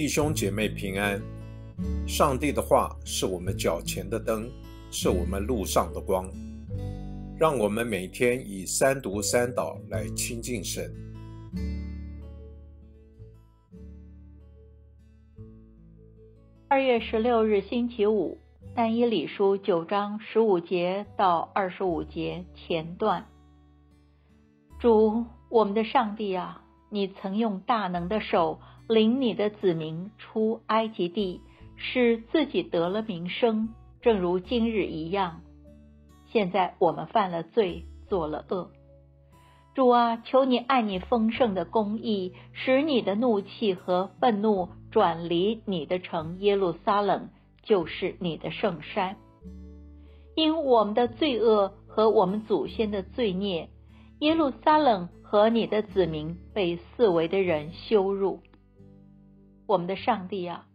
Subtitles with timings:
[0.00, 1.20] 弟兄姐妹平安。
[2.08, 4.50] 上帝的话是我们脚前的灯，
[4.90, 6.26] 是我们路上的光。
[7.38, 10.90] 让我们每天以三读三祷来亲近神。
[16.66, 18.38] 二月十六日星期五，
[18.74, 23.26] 但以理书九章十五节到二十五节前段。
[24.78, 31.40] 主，我们的上帝啊，你曾用大能的手领你的子民出埃及地。
[31.82, 33.70] 使自己得了名声，
[34.02, 35.40] 正如今日一样。
[36.30, 38.70] 现在我们犯了罪，做了恶。
[39.74, 47.30] 主啊，求你爱你丰盛的公义，使你的怒气和愤怒转离你的城耶路撒冷，
[47.62, 49.16] 就是你的圣山。
[50.34, 53.70] 因我们的罪恶和我们祖先的罪孽，
[54.18, 58.40] 耶路撒冷和你的子民被四围的人羞辱。
[59.70, 60.66] 我们的上帝啊！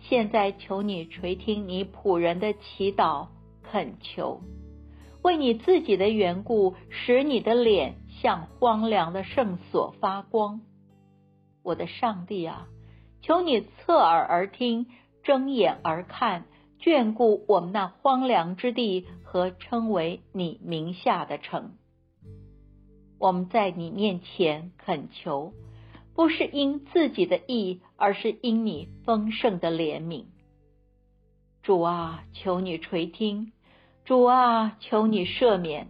[0.00, 3.26] 现在求你垂听你仆人的祈祷
[3.62, 4.40] 恳求，
[5.22, 10.62] 为你自己的缘故，使你的脸向荒凉的圣所发光。
[11.62, 12.68] 我的上帝啊，
[13.20, 14.86] 求你侧耳而听，
[15.22, 16.46] 睁眼而看，
[16.80, 21.72] 眷顾我们那荒凉之地和称为你名下的城。
[23.18, 25.52] 我们在你面前恳求。
[26.14, 30.24] 不是因自己的意，而是因你丰盛的怜悯。
[31.62, 33.52] 主啊，求你垂听；
[34.04, 35.88] 主啊，求你赦免；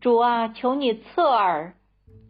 [0.00, 1.74] 主啊，求你侧耳；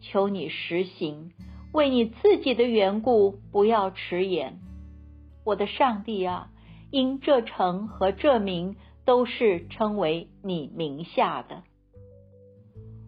[0.01, 1.31] 求你实行。
[1.71, 4.59] 为你自己的缘故，不要迟延。
[5.45, 6.49] 我的上帝啊，
[6.91, 11.63] 因这城和这名都是称为你名下的。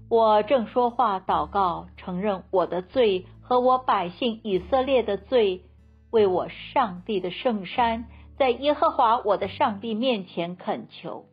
[0.09, 3.25] 我正说话祷告，承认我的罪。
[3.41, 5.63] 和我百姓以色列的罪，
[6.11, 8.05] 为我上帝的圣山，
[8.37, 11.25] 在耶和华我的上帝面前恳求。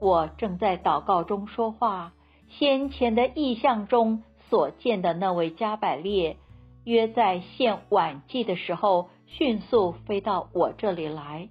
[0.00, 2.12] 我正在祷告中说话，
[2.48, 6.36] 先前的意象中所见的那位加百列，
[6.84, 11.48] 约在献晚祭的时候，迅速飞到我这里来。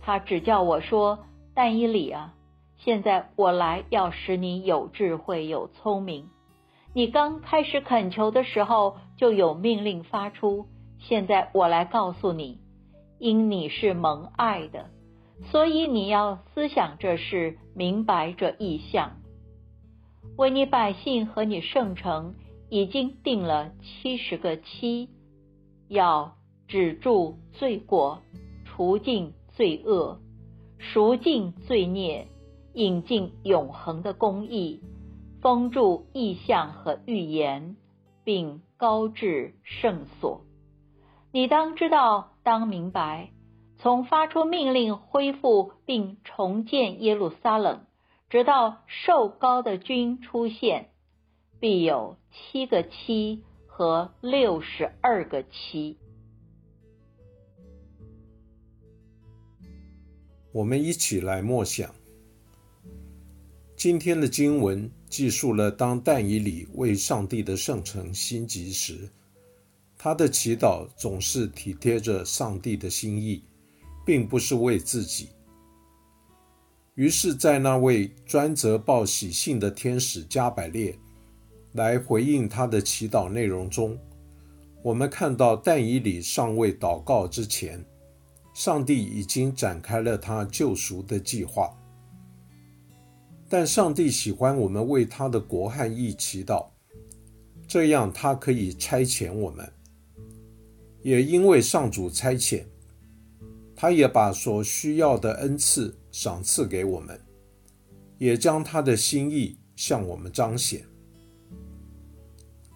[0.00, 1.20] 他只叫我说
[1.54, 2.34] ：“但以理啊，
[2.78, 6.28] 现在我来要使你有智慧、有聪明。”
[6.94, 10.66] 你刚开始恳求的时候，就有命令发出。
[11.08, 12.58] 现在我来告诉你，
[13.20, 14.90] 因你是蒙爱的，
[15.52, 19.12] 所以你要思想这事，明白这意象。
[20.36, 22.34] 为你百姓和你圣城
[22.68, 25.08] 已经定了七十个期，
[25.86, 26.36] 要
[26.66, 28.20] 止住罪过，
[28.64, 30.18] 除尽罪恶，
[30.78, 32.26] 赎尽罪孽，
[32.74, 34.82] 引进永恒的公义。
[35.40, 37.76] 封住意象和预言，
[38.24, 40.40] 并高至圣所。
[41.36, 43.30] 你当知道，当明白，
[43.78, 47.84] 从发出命令恢复并重建耶路撒冷，
[48.30, 50.88] 直到受高的君出现，
[51.60, 55.98] 必有七个七和六十二个七。
[60.54, 61.94] 我们一起来默想
[63.76, 64.90] 今天的经文。
[65.10, 69.08] 记述了当但以理为上帝的圣城心急时，
[70.06, 73.42] 他的祈祷总是体贴着上帝的心意，
[74.04, 75.30] 并不是为自己。
[76.94, 80.96] 于是，在那位专责报喜信的天使加百列
[81.72, 83.98] 来回应他的祈祷内容中，
[84.80, 87.84] 我们看到但以理尚未祷告之前，
[88.54, 91.76] 上帝已经展开了他救赎的计划。
[93.48, 96.66] 但上帝喜欢我们为他的国和义祈祷，
[97.66, 99.68] 这样他可以差遣我们。
[101.06, 102.64] 也因为上主差遣，
[103.76, 107.20] 他也把所需要的恩赐赏赐给我们，
[108.18, 110.84] 也将他的心意向我们彰显。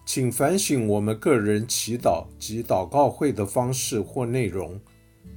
[0.05, 4.79] 请反省我们个人祈祷及祷告会的方式或内容，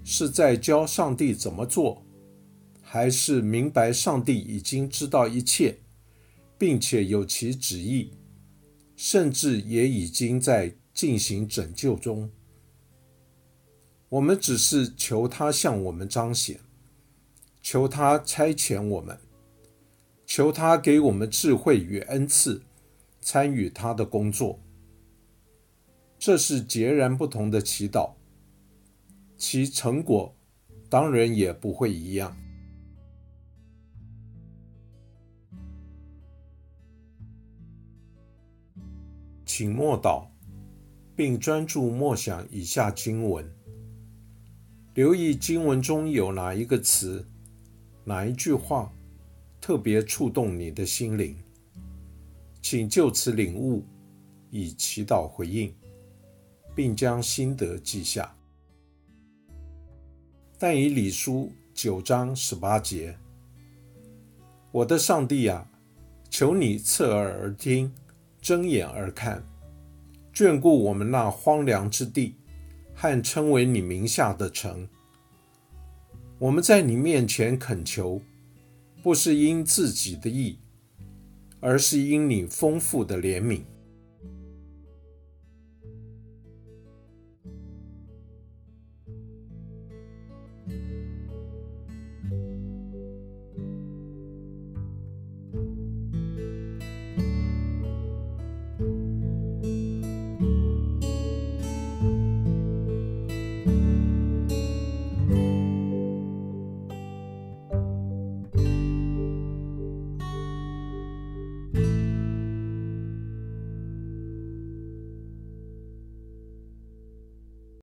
[0.05, 2.01] 是在教上帝怎么做。
[2.81, 5.79] 还是明白上帝已经知道一切，
[6.57, 8.13] 并且有其旨意，
[8.95, 12.31] 甚至也已经在进行拯救中。
[14.09, 16.61] 我们只是求他向我们彰显，
[17.61, 19.19] 求他差遣我们，
[20.25, 22.63] 求他给我们智慧与恩赐，
[23.21, 24.61] 参与他的工作。
[26.19, 28.15] 这是截然不同的祈祷，
[29.37, 30.35] 其成果
[30.89, 32.37] 当然也不会一样。
[39.45, 40.27] 请默祷，
[41.15, 43.49] 并专注默想以下经文：
[44.95, 47.27] 留意经文中有哪一个词、
[48.05, 48.93] 哪一句话
[49.61, 51.37] 特别触动你的心灵，
[52.63, 53.85] 请就此领悟，
[54.51, 55.75] 以祈祷回应，
[56.77, 58.37] 并将心得记下。
[60.57, 63.19] 但以理书九章十八节，
[64.71, 65.69] 我的上帝啊，
[66.31, 67.93] 求你侧耳而听，
[68.41, 69.45] 睁眼而看，
[70.33, 72.37] 眷顾我们那荒凉之地。
[72.95, 74.89] 和称为你名下的城，
[76.39, 78.23] 我们在你面前恳求，
[79.03, 80.59] 不是因自己的意，
[81.61, 83.63] 而是因你丰富的怜悯。